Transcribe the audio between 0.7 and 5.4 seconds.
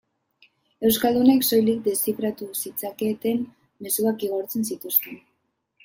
Euskaldunek soilik deszifratu zitzaketen mezuak igortzen zituzten.